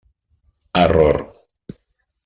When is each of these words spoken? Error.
Error. 0.83 1.17